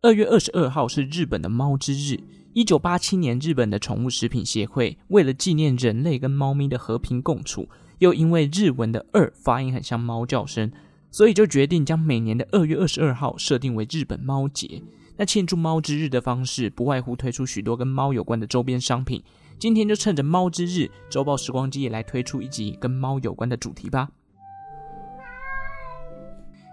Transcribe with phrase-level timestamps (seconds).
[0.00, 2.20] 二月二十二号是日本的猫之日。
[2.52, 10.70] 一九八七年，日本的宠物食品协会为了纪念人类跟猫咪的和平共处，又因为日文的“二”发音很像猫叫声，
[11.10, 14.80] 所以就决定将每年的二月二十二号设定为日本猫节。
[15.16, 19.20] 那庆祝猫之日的方式，不外乎推出许多跟猫有关的周边商品。
[19.58, 24.10] 今天就趁着猫之日，周报时光机也来推出一集跟猫有关的主题吧。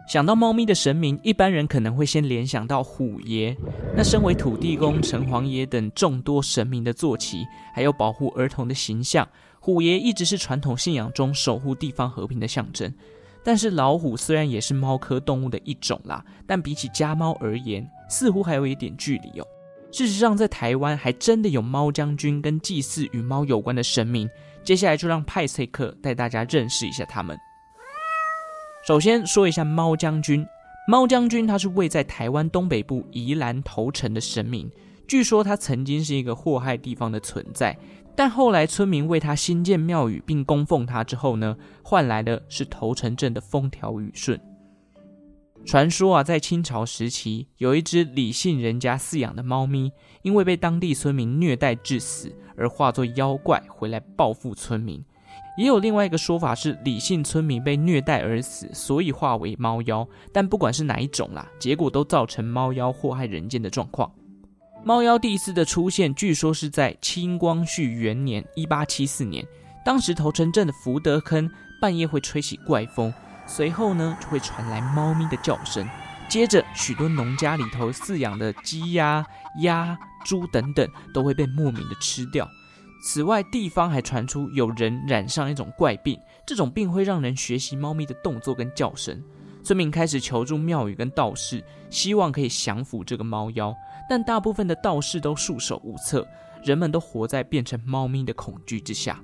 [0.08, 3.56] 想到猫咪的神明，一般人可能会先联想到虎爷。
[3.96, 9.28] 那身为土地公、城隍爷等众多神明的坐骑，还有保护儿童的形象，
[9.60, 12.94] 虎爷一直是传统信仰中守护地方和平的象征。
[13.44, 19.48] 但是老虎虽然也是猫科动物的一种啦，但比起家猫而言，似乎还有一点距离哦。
[19.92, 24.30] 事实上，在台湾还真的有猫将军跟祭祀与猫有关的神明。
[24.64, 27.38] 接下来就让派翠克带大家认识一下他们。
[28.86, 30.46] 首先说一下猫将军，
[30.88, 34.70] 猫将军他是位在台湾东北部宜兰头城的神明。
[35.08, 37.76] 据说他曾经是一个祸害地方的存在，
[38.16, 44.40] 但后来村民为他新建庙宇并供奉他之后呢，换来的是头城镇的风调雨顺。
[45.66, 55.04] 传说啊，在清朝时期，有一只李姓人家饲养的猫咪，因为被当地村民虐待致死，而化作妖怪回来报复村民。
[55.58, 60.08] 也有另外一个说法是李姓村民被虐待而死，所以化为猫妖。
[60.34, 64.12] 但不管是哪一种啦，结果都造成猫妖祸害人间的状况。
[64.84, 69.44] 猫妖第一次的出现，据说是在清光绪元年（一八七四年），
[69.84, 71.50] 当时头城镇的福德坑
[71.82, 73.12] 半夜会吹起怪风，
[73.48, 75.88] 随后呢就会传来猫咪的叫声，
[76.30, 79.26] 接着许多农家里头饲养的鸡呀、
[79.62, 82.48] 鸭、猪等等都会被莫名的吃掉。
[83.08, 89.24] 此外，地方还传出有人染上一种怪病，这种病会让人学习猫咪的动作跟叫声。
[89.64, 93.72] 村民开始求助庙宇跟道士，希望可以降服这个猫妖，
[94.10, 96.28] 但大部分的道士都束手无策，
[96.64, 99.22] 人们都活在变成猫咪的恐惧之下。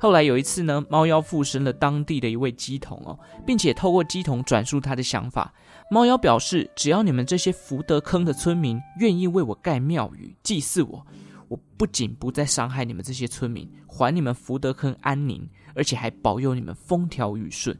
[0.00, 3.16] 后来有一次呢，猫妖附身了当地的一位乩童哦，
[3.46, 5.54] 并且透过乩童转述他的想法。
[5.88, 11.06] 猫妖表示，只要你们这些福德坑的村民愿意为我盖庙宇，祭祀我。
[11.52, 17.78] 我不仅不再伤害你们这些村民，还你们福德坑安宁，而且还保佑你们风调雨顺。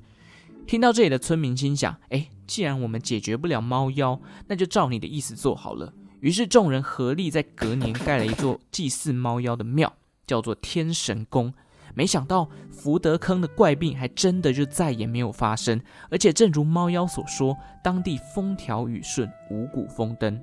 [0.66, 5.90] 听到这里的村民心想：哎，既然我们解决不了猫妖，那就照你的意思做好了。
[6.20, 9.90] 于是众人合力在隔年盖了一座祭祀猫妖的庙，
[10.26, 11.54] 叫做天神宫。
[11.94, 20.38] 没想到福德坑的怪病还真的就再也没有发生，而且正如猫妖所说，当地风调雨顺，五谷丰登。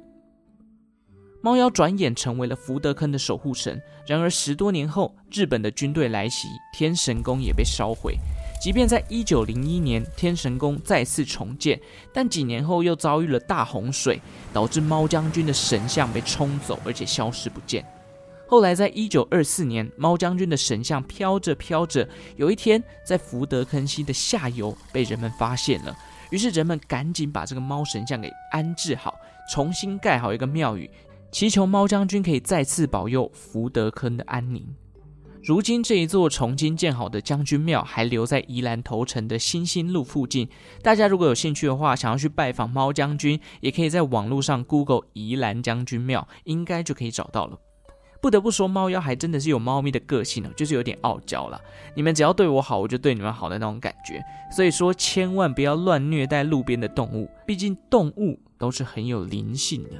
[1.41, 3.81] 猫妖转眼成为了福德坑的守护神。
[4.05, 8.17] 然而十多年后，日本的军队来袭，天神宫也被烧毁。
[8.61, 11.79] 即便在一九零一年，天神宫再次重建，
[12.13, 14.19] 但几年后又遭遇了大洪水，
[14.51, 17.85] 导致猫将军的神像被冲走，而且消失不见。
[18.45, 25.95] 后来在一九二四年，猫将军的神像飘着飘着，有一天在福德坑溪的下游被人们发现了。
[26.31, 29.15] 于是人们赶紧把这个猫神像给安置好，
[29.53, 30.89] 重新盖好一个庙宇。
[31.31, 34.65] 祈求猫将军可以再次保佑福德坑的安宁。
[35.43, 40.49] 如今这一座重新建好的将军庙还留在宜兰头城的新兴路附近。
[40.81, 47.57] 大家如果有兴趣的话，想要去拜访猫将军，也可以在网络上 Google 宜兰将军庙，应该就可以找到了。
[48.21, 51.61] 不得不说，猫妖还真的是有猫咪的个性哦，就是有点傲娇啦。
[51.95, 54.21] 你们只要对我好，我就对你们好的那种感觉。
[54.51, 59.91] 所以说，千万不要乱虐待路边的动物，毕竟动物都是很有灵性的。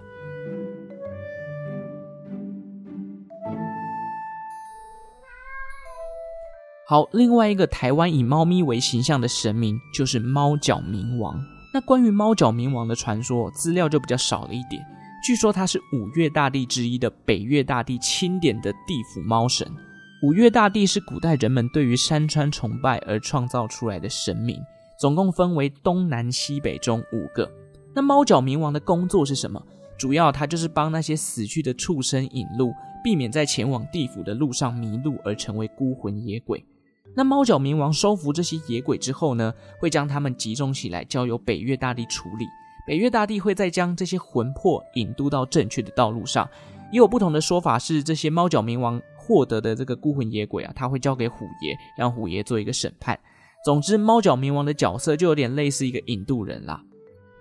[6.89, 11.39] 好，另外一个台湾以猫咪为形象的神明就是猫脚冥王。
[11.71, 14.83] 那关于猫脚冥王的传说，资料就比较少了一点。
[15.23, 19.71] 据说他是五岳大帝之一的北岳大帝钦点的地府猫神。
[20.23, 24.59] 五岳大帝是古代人们对于山川崇拜而创造出来的神明，
[24.99, 27.47] 总共分为东南西北中五个。
[27.93, 29.63] 那猫脚冥王的工作是什么？
[29.95, 36.65] 主要他就是帮那些死去的畜生引路，避免在前往地府的路上迷路而成为孤魂野鬼。
[37.19, 42.45] 那猫脚冥王收服这些野鬼之后呢，会将他们集中起来，交由北岳大帝处理。
[42.87, 46.49] 北岳大帝会再将这些魂魄引渡到正确的道路上。
[46.93, 53.19] 也有不同的说法是，这些猫脚冥王获得的这个孤魂野鬼啊，他会交给虎爷，让虎爷做一个审判。
[53.65, 56.81] 总之，猫脚冥王的角色就有点类似一个引渡人啦。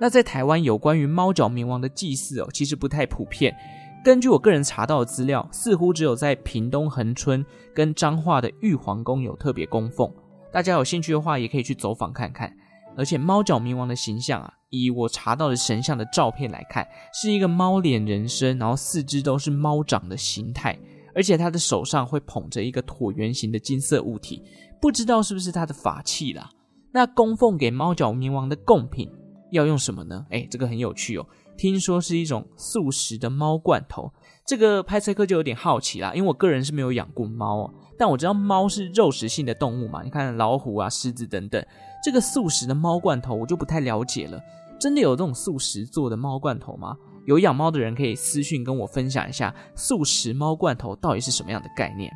[0.01, 3.57] 那在台湾有关于猫脚冥王的祭祀哦，其实不太普遍。
[4.05, 10.11] 根据我个人查到的资料，似乎只有在屏东恒春跟彰化的玉皇宫有特别供奉。
[10.53, 12.51] 大家有兴趣的话，也可以去走访看看。
[12.97, 20.77] 而且猫脚冥王的形象啊，以我查到的神像的照片来看，是一个猫脸人身，然后四肢都是猫掌的形态，
[21.15, 24.43] 而且他的手上会捧着一个椭圆形的金色物体，
[24.81, 26.51] 不知道是不是他的法器啦。
[26.91, 29.09] 那供奉给猫脚冥王的贡品
[29.53, 30.27] 要用什么呢？
[30.31, 31.27] 哎，这个很有趣哦，
[31.59, 34.11] 听说是一种素食的猫罐头。
[34.47, 41.63] 这个派翠克就有点好奇啦，因为我个人是没有养过猫哦，但我知道猫是肉食性的动物嘛，你看老虎啊、狮子等等，
[42.03, 44.41] 这个素食的猫罐头我就不太了解了。
[44.81, 46.97] 真的有这种素食做的猫罐头吗？
[47.27, 52.11] 有养猫的人可以私信跟我分享一下，素食猫罐头到底是什么样的概念？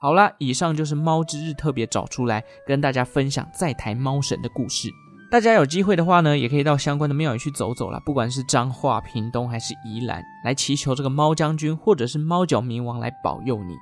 [0.00, 4.88] 好啦，以上就是猫之日特别找出来跟大家分享在台猫神的故事。
[5.30, 13.74] 大家有机会的话呢，也可以到相关的庙宇去走走啦，不管是彰化、屏东还是宜兰，来祈求这个猫将军或者是猫脚冥王来保佑你。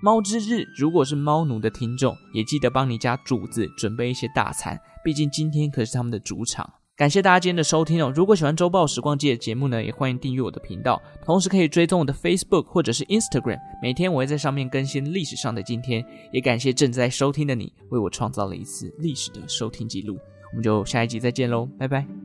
[0.00, 6.68] 猫之日，如果是猫奴的听众，也记得帮你家主子准备一些大餐，毕竟今天可是他们的主场。
[6.94, 8.12] 感谢大家今天的收听哦！
[8.14, 16.04] 如果喜欢周报时光机的节目呢，也欢迎订阅我的频道，同时可以追踪我的 Facebook 或者是 Instagram，每天我会在上面更新历史上的今天。
[16.32, 20.16] 也感谢正在收听的你，为我创造了一次历史的收听记录。
[20.52, 22.21] 我们就下一集再见喽，拜拜。